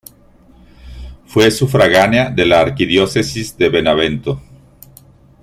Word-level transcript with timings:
Fue 1.27 1.51
sufragánea 1.51 2.31
de 2.31 2.47
la 2.47 2.59
arquidiócesis 2.61 3.55
de 3.55 3.69
Benevento. 3.69 4.41